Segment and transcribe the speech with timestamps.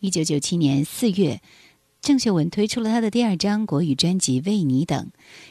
[0.00, 1.42] 一九九七年四月，
[2.00, 5.04] 郑秀文推出了她的第二张国语专辑《为你等》，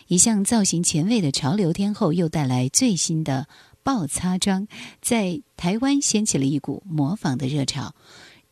[0.08, 3.48] 一向造型前卫的潮流天后又带来最新的
[3.84, 4.68] 爆擦妆，
[5.02, 7.94] 在台湾掀起了一股模仿的热潮。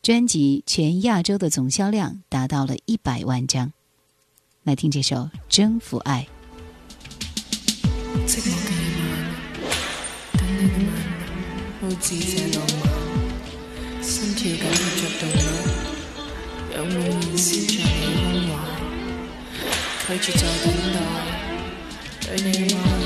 [0.00, 3.72] 专辑全亚洲的总销量达到了一百万张。
[4.62, 5.16] 来听这首
[5.48, 6.28] 《征服爱》。
[11.80, 15.22] 好似這浪漫，心跳緊要着動
[16.76, 17.80] 有满面笑着你
[18.46, 18.56] 胸
[20.06, 20.96] 怀，拒绝再等待，
[22.26, 22.97] 对你爱。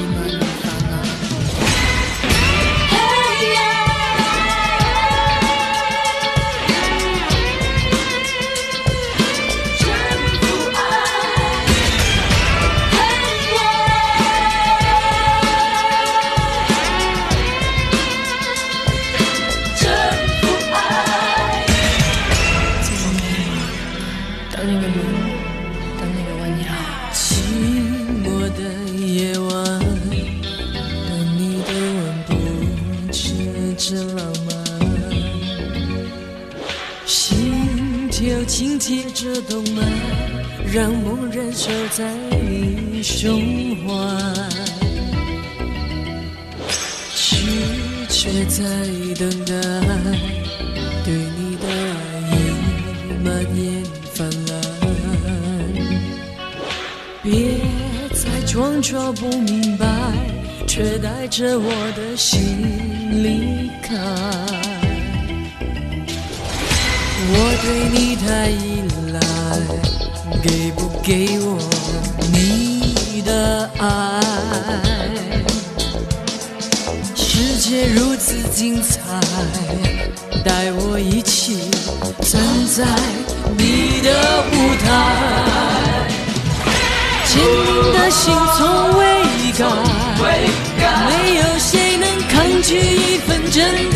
[24.63, 24.95] 等你嘅吻，
[25.99, 26.63] 等你嘅温柔。
[27.13, 27.19] 寂
[28.23, 28.25] 寞
[28.55, 28.63] 的
[28.95, 29.51] 夜晚，
[31.09, 32.31] 等你的吻，不
[33.11, 33.19] 止
[33.77, 34.51] 这浪漫，
[37.05, 39.83] 心跳紧贴着动脉，
[40.73, 43.91] 让梦燃烧在你胸怀。
[47.17, 47.35] 痴
[48.09, 48.63] 却在
[49.19, 49.53] 等待，
[58.83, 59.87] 说不明白，
[60.67, 62.41] 却带着我的心
[63.23, 63.95] 离开。
[67.29, 68.83] 我对你太依
[69.13, 69.21] 赖，
[70.43, 71.57] 给不给我
[72.33, 74.21] 你的爱？
[77.15, 79.01] 世界如此精彩，
[80.45, 81.71] 带我一起
[82.21, 82.43] 站
[82.75, 82.85] 在
[83.57, 84.11] 你的
[84.53, 84.91] 舞台。
[88.03, 89.05] 的心从未
[89.57, 89.65] 改，
[91.07, 93.92] 没有谁能抗拒一份真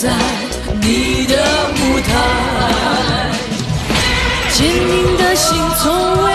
[0.00, 0.08] 在
[0.80, 1.34] 你的
[1.74, 3.32] 舞台。
[4.52, 6.27] 坚定的心从未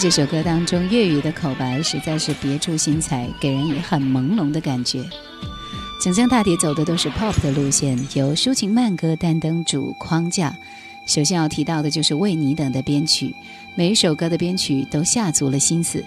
[0.00, 5.02] 这首歌当中，粤语的口白实在是别出心裁，给人以很朦胧的感觉。
[6.00, 10.56] 整张大碟走的都是 pop 的路线，由抒情慢歌担当主框架。
[11.04, 13.34] 首先要提到的就是为你等的编曲，
[13.74, 16.04] 每一首歌的编曲都下足了心思。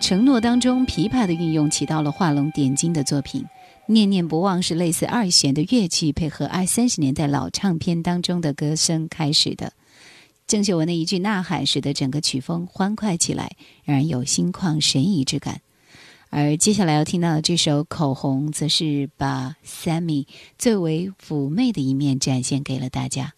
[0.00, 3.44] 承诺当中琵琶的运用起到了画龙点睛的作品，
[3.86, 9.72] 念念不忘是类似二弦的乐器配合二三十年代老唱片当中的歌声开始的。
[10.48, 13.52] 郑秀文的一句呐喊，使得整个曲风欢快起来，
[13.84, 15.60] 让人有心旷神怡之感。
[16.30, 20.24] 而接下来要听到的这首《口红》，则是把 Sammy
[20.58, 23.34] 最为妩媚的一面展现给了大家，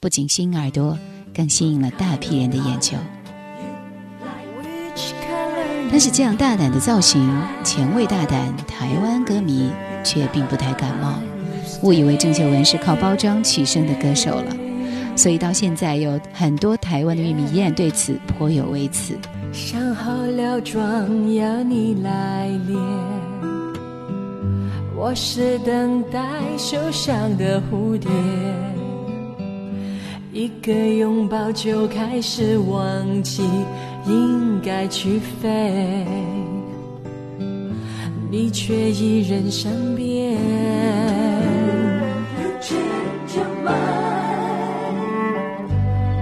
[0.00, 0.98] 不仅吸引耳朵，
[1.32, 2.96] 更吸引了大批人的眼球。
[5.92, 9.70] 但是这样大胆的造型，前卫大胆，台湾歌迷
[10.04, 11.20] 却并不太感冒，
[11.84, 14.67] 误以为郑秀文是靠包装取胜的歌手了。
[15.18, 19.18] 所以到现在，有很多台湾的乐迷依然对此颇有微词。
[19.52, 22.78] 想好了妆要你来练，
[24.96, 26.20] 我是等待
[26.56, 28.08] 受伤的蝴蝶，
[30.32, 33.42] 一个拥抱就开始忘记
[34.06, 36.06] 应该去飞，
[38.30, 41.17] 你却依然身边。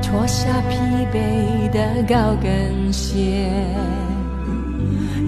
[0.08, 0.76] 脱下疲
[1.12, 3.50] 惫的高跟鞋，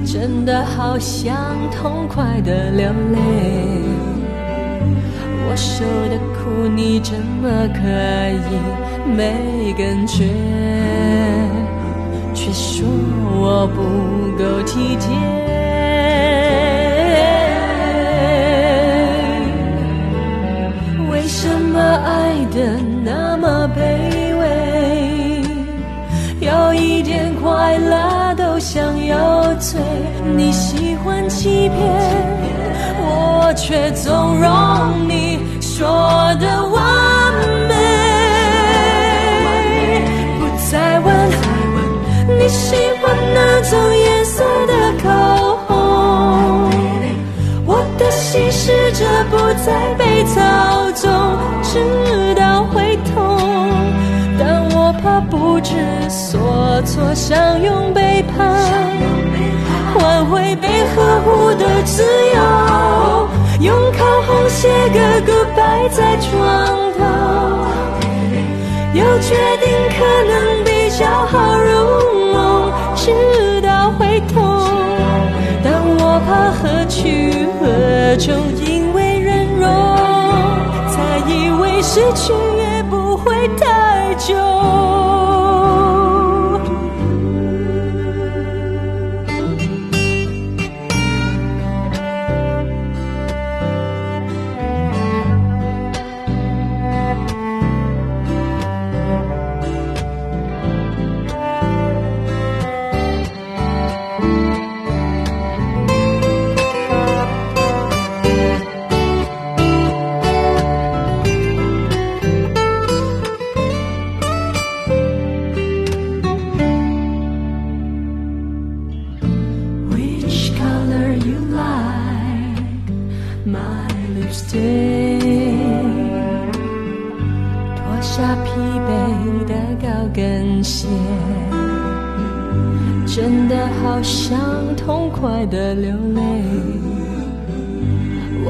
[0.07, 1.37] 真的好想
[1.73, 3.19] 痛快的流泪。
[5.51, 7.81] 我受的苦你怎么可
[8.31, 8.55] 以
[9.17, 10.25] 没感觉？
[12.33, 12.87] 却说
[13.35, 13.83] 我不
[14.41, 15.48] 够体贴。
[31.05, 31.79] 欢欺骗，
[33.01, 35.87] 我却纵容你说
[36.41, 36.77] 的完
[37.69, 37.75] 美。
[40.39, 41.09] 不再问
[42.39, 44.73] 你喜欢哪种颜色的
[45.03, 45.07] 口
[45.67, 46.71] 红，
[47.67, 51.11] 我的心试着不再被操纵，
[51.63, 53.39] 直到会痛。
[55.01, 55.77] 怕不知
[56.09, 58.37] 所措，想用背叛
[60.31, 62.03] 会被呵护的自
[62.35, 63.29] 由，
[63.61, 66.29] 用口红写个 goodbye 在床
[66.99, 67.01] 头，
[68.95, 69.67] 又决定
[69.97, 71.71] 可能比较好入
[72.33, 74.37] 梦，直到会痛。
[75.65, 75.67] 但
[75.99, 78.27] 我怕何去何从，
[78.65, 79.67] 因为忍容，
[80.91, 82.33] 才以为失去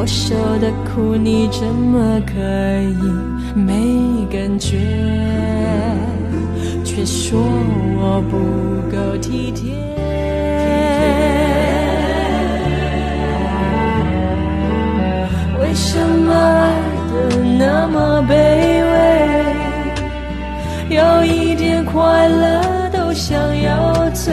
[0.00, 2.34] 我受的苦你怎么可
[2.82, 2.96] 以
[3.52, 4.78] 没感觉？
[6.84, 8.38] 却说我不
[8.96, 9.74] 够体贴。
[15.60, 16.70] 为什么爱
[17.10, 17.12] 的
[17.58, 18.32] 那么卑
[20.88, 20.96] 微？
[20.96, 22.77] 有一点快乐。
[23.18, 24.32] 想要醉，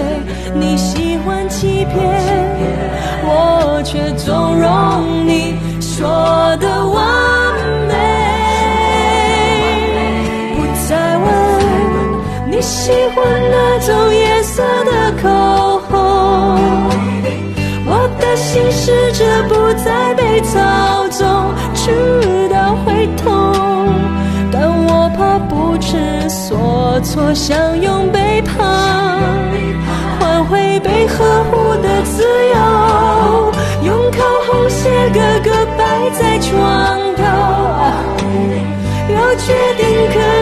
[0.54, 1.96] 你喜欢欺骗，
[3.26, 6.08] 我却纵容你说
[6.58, 7.04] 的完
[7.88, 7.94] 美。
[10.56, 11.26] 不再问
[12.52, 15.28] 你喜欢哪种颜色的口
[15.90, 15.98] 红，
[17.88, 21.26] 我的心试着不再被操纵，
[21.74, 23.34] 直到会痛，
[24.52, 26.25] 但我怕不知。
[27.82, 28.58] 用背叛
[30.20, 33.52] 换回被呵护的自由，
[33.84, 37.24] 用口红写个个摆在床头，
[39.16, 40.35] 要决定可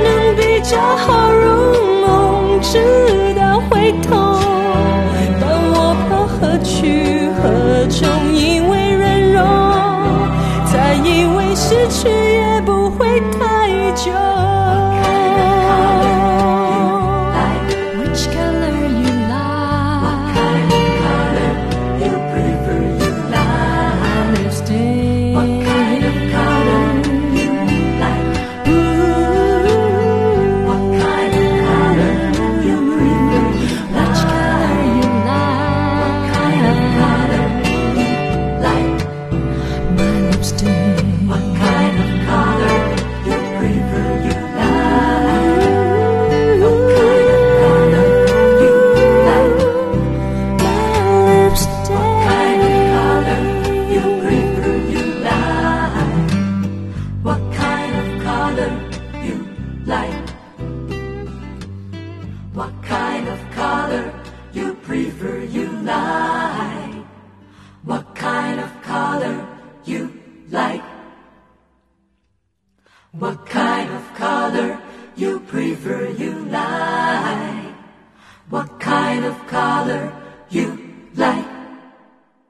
[58.55, 59.45] you
[59.86, 60.24] like?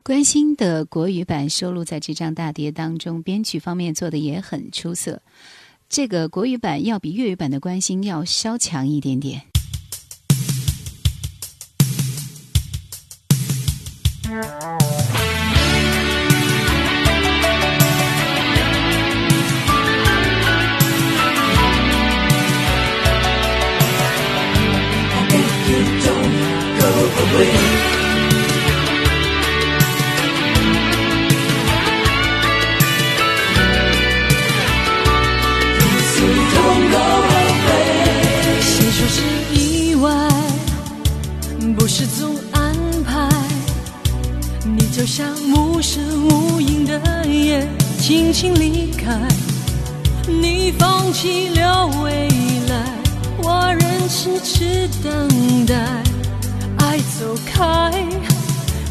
[0.04, 5.22] 关心的国语版收录在这张大碟当中，编曲方面做的也很出色。
[5.96, 9.53] 这个国语版要比粤语版的关心要稍强一点点。
[48.14, 49.18] 轻轻离开。
[50.28, 52.30] 你放弃了未
[52.70, 52.86] 来，
[53.42, 55.74] 我仍痴痴等待。
[56.78, 57.92] 爱走开，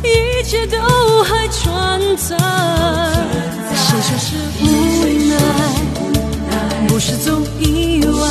[0.02, 0.76] 一切都
[1.22, 2.36] 还存在。
[3.76, 4.66] 谁说是无
[5.30, 5.36] 奈，
[6.88, 8.26] 不是总意外。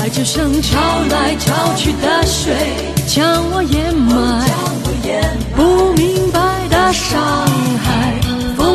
[0.00, 0.76] 爱就像潮
[1.08, 2.52] 来潮去的水，
[3.06, 4.44] 将我掩埋。
[5.54, 7.46] 不明白的伤
[7.84, 8.18] 害，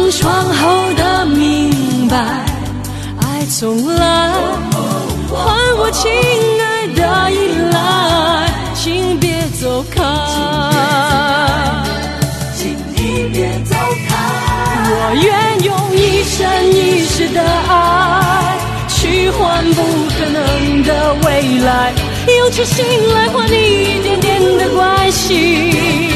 [0.06, 2.16] 风霜后的明白。
[3.22, 4.32] 爱从来
[5.32, 6.12] 还我亲
[6.62, 7.34] 爱的依
[7.74, 10.04] 赖，请别走开。
[12.56, 13.76] 请你别走
[14.08, 14.14] 开。
[14.92, 14.94] 我
[15.24, 16.38] 愿用一生
[16.70, 19.82] 一世的爱，去换不
[20.20, 21.92] 可能的未来，
[22.28, 26.15] 用真心来换你一点点的关心。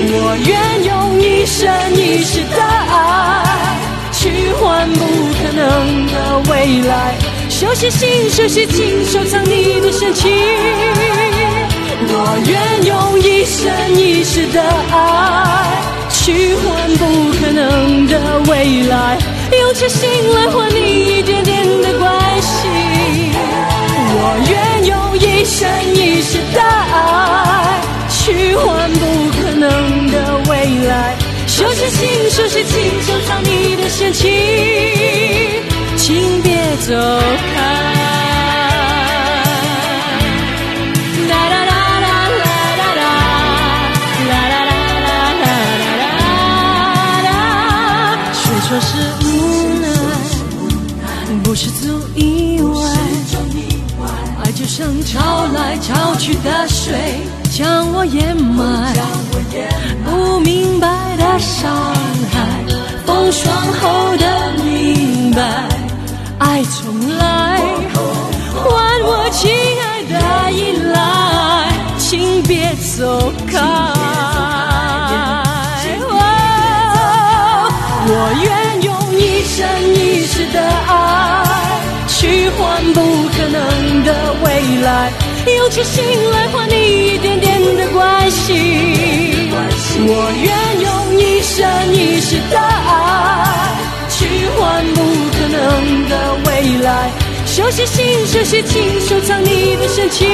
[0.00, 2.94] 我愿用一生一世的爱，
[4.12, 5.00] 去换不
[5.34, 7.16] 可能的未来，
[7.50, 10.30] 手写信，手写情，收藏你的深情。
[12.10, 14.62] 我愿用一生一世的
[14.92, 16.64] 爱，去换
[16.96, 19.18] 不可能的未来，
[19.50, 22.08] 用真心来换你一点点的关
[22.40, 22.70] 心。
[24.14, 29.17] 我愿用一生一世的爱，去换不，
[31.58, 34.30] 手写信，手写情，收藏你的深情，
[35.96, 36.54] 请别
[36.86, 37.56] 走开。
[41.28, 42.46] 啦啦啦啦啦
[42.78, 43.02] 啦啦，
[44.28, 44.70] 啦啦啦
[45.02, 45.50] 啦啦
[45.96, 46.06] 啦
[47.26, 47.28] 啦。
[48.32, 48.38] 谁
[48.68, 48.88] 说是
[49.24, 49.26] 无
[49.82, 49.84] 奈，
[51.42, 51.84] 不是总
[52.14, 52.20] 意
[52.62, 52.70] 外。
[54.44, 56.94] 爱就像潮来潮去的水，
[57.50, 58.94] 将我掩埋。
[60.04, 60.88] 不明白
[61.32, 61.70] 的伤
[62.32, 62.36] 害，
[63.06, 64.24] 风霜后的
[64.64, 65.42] 明白。
[66.38, 67.60] 爱从来
[68.54, 68.66] 还
[69.04, 69.50] 我亲
[69.84, 70.14] 爱的
[70.52, 70.96] 依赖，
[71.98, 73.58] 请别走开。
[78.10, 79.58] 我愿用一生
[79.94, 80.58] 一世的
[80.88, 80.90] 爱，
[82.08, 82.58] 去换
[82.94, 82.98] 不
[83.36, 84.08] 可能的
[84.42, 84.46] 未
[84.82, 85.12] 来，
[85.58, 86.74] 用真心来换你
[87.08, 88.46] 一点点的关心。
[90.00, 90.48] 我愿
[90.80, 90.87] 用
[91.48, 92.60] 生一世的爱，
[94.10, 94.26] 去
[94.56, 95.00] 换不
[95.32, 96.12] 可能的
[96.44, 96.48] 未
[96.82, 97.10] 来。
[97.46, 100.28] 手写信，手写情，收藏你的深情。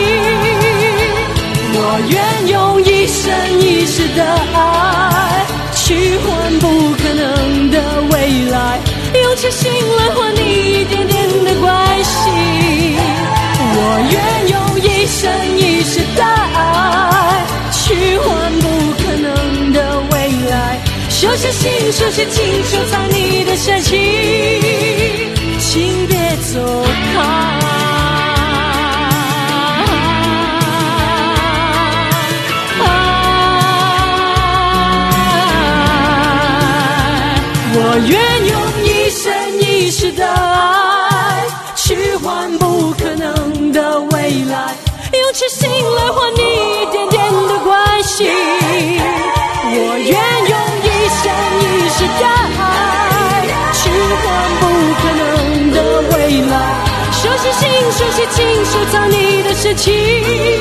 [1.77, 1.79] 我
[2.11, 3.23] 愿用一生
[3.61, 6.67] 一世的爱，去换不
[6.97, 7.77] 可能的
[8.11, 8.81] 未来，
[9.23, 10.41] 用真心来换你
[10.81, 12.23] 一点点的关心。
[13.77, 13.79] 我
[14.11, 14.15] 愿
[14.51, 15.23] 用一生
[15.57, 16.25] 一世的
[21.95, 24.04] 下心，收下情，收藏你的深情，
[59.65, 60.54] 你的深情，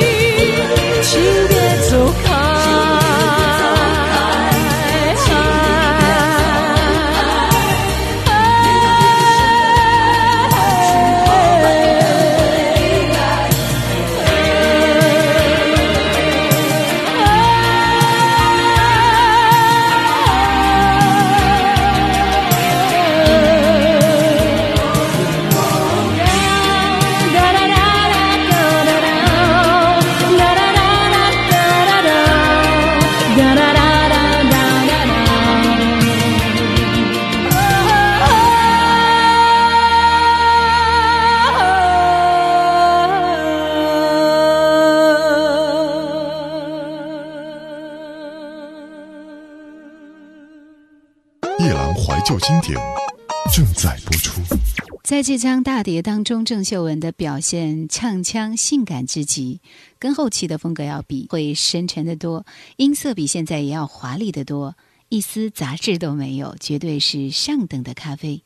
[55.14, 59.60] 在这张大碟当中，郑秀文的表现唱腔性感之极，
[60.00, 62.44] 跟后期的风格要比会深沉得多，
[62.78, 64.74] 音色比现在也要华丽得多，
[65.10, 68.42] 一丝杂质都没有，绝对是上等的咖啡。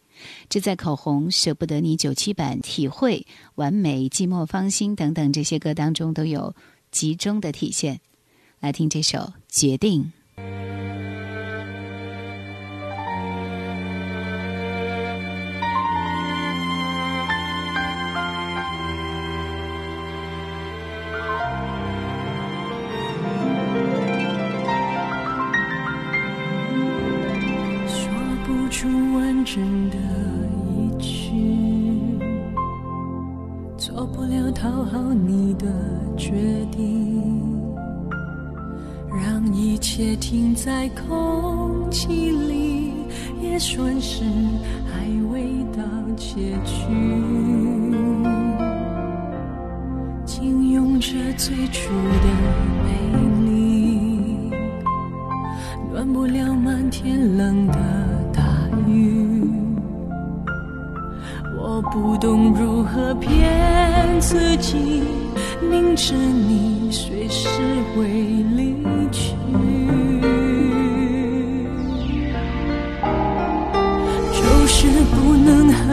[0.50, 3.16] 这在《口红》《舍不得你》九七版、《体会》
[3.54, 6.54] 《完美》《寂寞芳心》等等这些歌当中都有
[6.90, 8.00] 集中的体现。
[8.60, 10.02] 来听这首《决定》。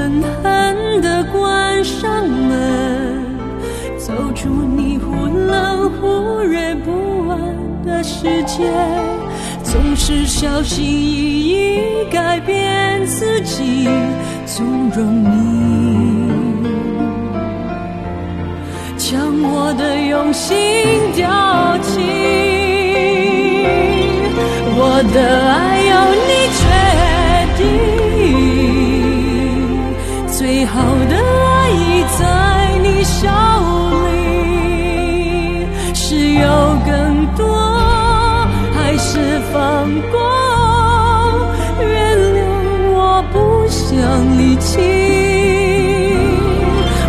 [0.06, 3.26] 狠狠地关上门，
[3.98, 7.40] 走出你忽冷忽热不安
[7.84, 8.72] 的世界。
[9.64, 13.90] 总是小心翼翼改变自己，
[14.46, 16.30] 纵容你
[18.96, 20.56] 将我的用心
[21.16, 21.26] 丢
[21.82, 22.00] 弃。
[24.78, 25.75] 我的爱
[30.66, 30.74] 好
[31.10, 32.22] 的爱已在
[32.84, 33.28] 你手
[34.12, 34.16] 里，
[35.94, 36.46] 是有
[36.86, 36.92] 更
[37.36, 37.44] 多。
[38.74, 39.56] 还是放
[40.12, 40.14] 过，
[41.80, 42.38] 原谅
[42.94, 42.98] 我
[43.34, 43.36] 不
[43.68, 43.84] 想
[44.38, 44.70] 离弃。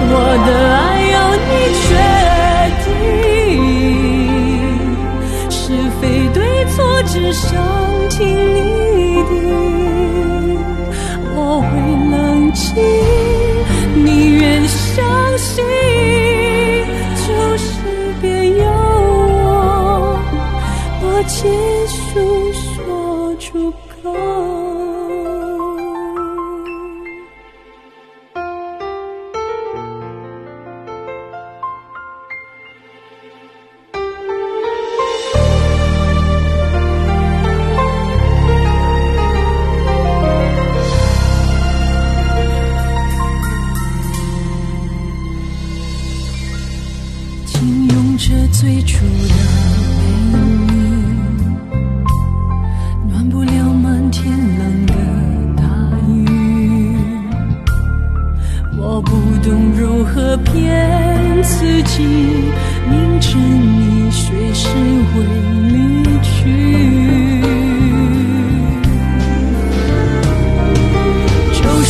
[0.09, 0.13] 我
[0.47, 0.79] 的爱
[1.15, 1.17] 由
[1.49, 1.51] 你
[1.87, 1.89] 决
[2.85, 2.87] 定，
[5.51, 5.57] 是
[6.01, 6.37] 非对
[6.73, 7.45] 错只想
[8.09, 8.17] 听
[8.55, 8.59] 你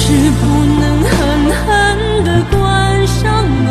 [0.08, 0.46] 是不
[0.80, 1.10] 能狠
[1.66, 1.66] 狠
[2.24, 2.56] 的关
[3.08, 3.66] 上门，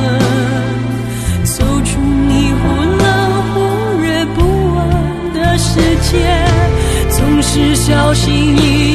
[1.46, 3.06] 走出你忽冷
[3.54, 3.56] 忽
[4.02, 4.38] 热不
[4.76, 4.84] 安
[5.34, 6.14] 的世界，
[7.10, 8.95] 总是小心翼翼。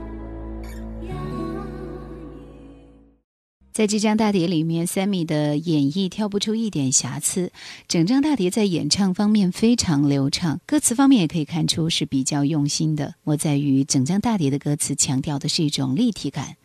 [3.73, 7.53] 在这张大碟里面，Sammy 的演绎挑不出一点瑕疵，
[7.87, 13.15] 整张大碟在演唱方面非常流畅，歌词方面也可以看出是比较用心的。
[13.23, 16.57] 我在于整张大碟的歌词强调的是一种立体感，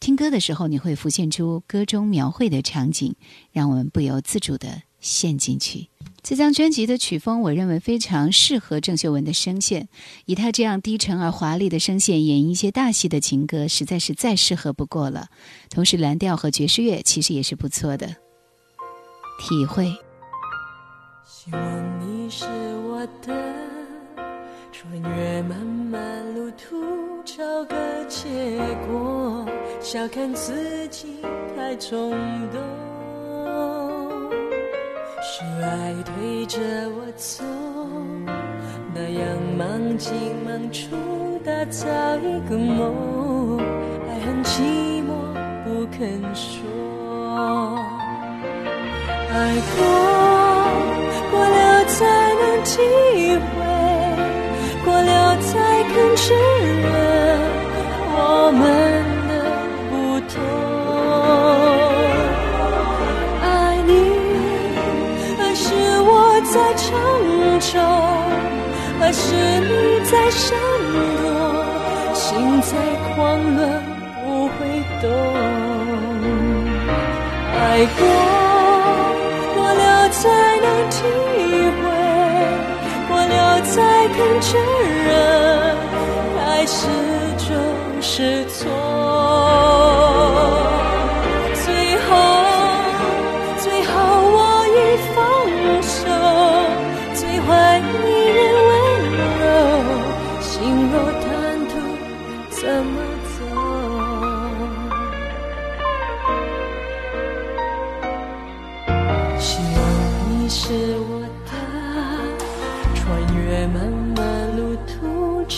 [0.00, 3.14] 听歌的时候你会浮现出歌中描绘的场景，
[3.52, 5.88] 让我们不由自主的陷进去。
[6.24, 9.88] 这张专辑的曲风，我认为非常适合郑秀文的声线，
[10.24, 15.28] 以她这样低沉而华丽的声线演绎一些大戏的情歌，实在是再适合不过了。
[15.68, 18.06] 同时，蓝调和爵士乐其实也是不错的。
[19.38, 19.94] 体会，
[21.26, 22.46] 希望你是
[22.86, 23.54] 我的，
[24.72, 28.26] 穿越漫漫路途找个结
[28.88, 29.46] 果，
[29.82, 31.18] 小看自己
[31.54, 32.12] 太冲
[32.50, 32.62] 动，
[35.62, 36.58] 爱推着
[36.90, 37.44] 我走，
[38.94, 39.22] 那样
[39.56, 40.12] 忙进
[40.44, 40.96] 忙出
[41.44, 43.58] 打造一个梦，
[44.08, 45.10] 爱很寂寞
[45.64, 46.52] 不肯说。
[49.30, 49.34] 爱
[49.76, 49.78] 过，
[51.30, 51.94] 过了才
[52.34, 52.72] 能体
[53.36, 53.56] 会，
[54.84, 56.92] 过了才肯承认
[58.16, 58.16] 我
[58.52, 58.62] 们
[69.14, 69.20] 是
[69.60, 69.70] 你
[70.10, 70.58] 在闪
[70.92, 71.24] 躲，
[72.14, 72.72] 心在
[73.14, 73.14] 狂
[73.54, 73.62] 乱
[74.24, 74.52] 不会
[75.00, 75.04] 懂。
[77.56, 77.56] 爱
[77.96, 78.00] 过，
[79.54, 80.20] 过了才
[80.60, 80.96] 能体
[81.78, 81.82] 会，
[83.08, 83.72] 过了才
[84.08, 84.50] 肯承
[85.06, 85.12] 认，
[86.36, 86.76] 开始
[87.38, 87.48] 就
[88.00, 88.62] 是错。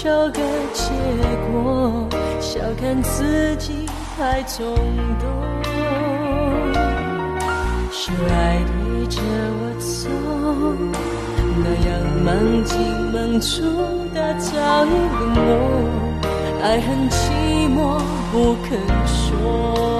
[0.06, 0.40] 找个
[0.72, 0.84] 结
[1.50, 2.06] 果，
[2.40, 3.84] 笑看自己
[4.16, 4.72] 太冲
[5.18, 5.26] 动。
[7.90, 9.20] 是爱对着
[9.58, 10.08] 我走，
[11.58, 11.90] 那样
[12.24, 12.28] 忙
[12.62, 12.78] 进
[13.12, 13.64] 忙出，
[14.14, 14.88] 打造一
[15.18, 15.36] 个梦，
[16.62, 17.18] 爱恨寂
[17.74, 17.98] 寞
[18.30, 19.95] 不肯说。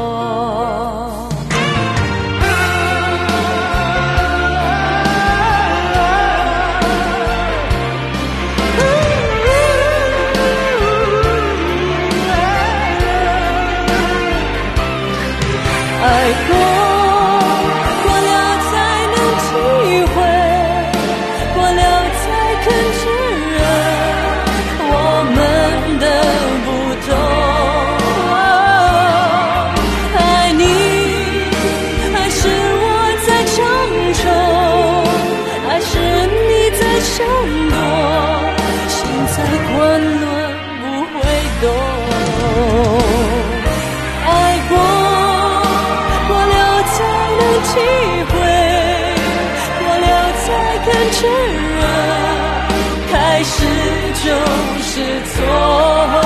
[54.97, 56.26] 是错。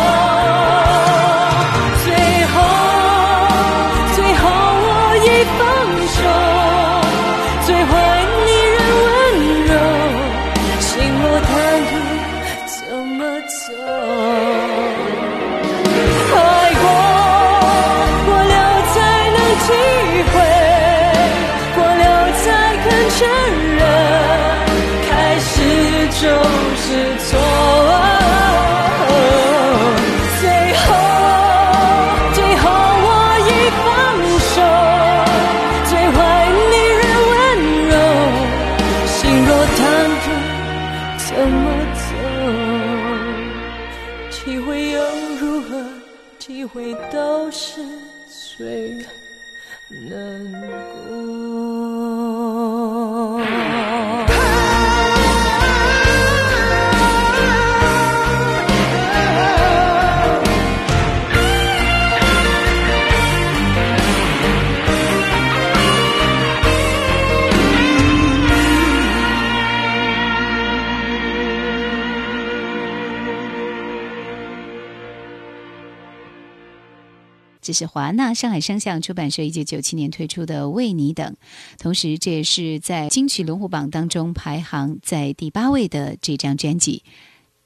[77.71, 81.33] 这是华纳上海声像出版社一九九七年推出的《为你等》，
[81.79, 87.05] 同时这也是在金曲龙虎榜当中排行在第八位的这张专辑。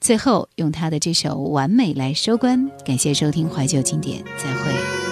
[0.02, 5.03] 最后用他的这首《完美》来收官，感谢收听怀旧经典，再会。